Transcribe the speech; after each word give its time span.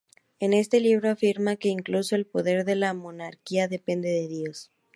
En 0.39 0.53
este 0.53 0.79
libro, 0.79 1.11
afirma 1.11 1.57
que 1.57 1.69
incluso 1.69 2.15
el 2.15 2.25
poder 2.25 2.65
de 2.65 2.73
la 2.75 2.95
monarquía 2.95 3.67
depende 3.67 4.09
de 4.09 4.27
Dios. 4.27 4.71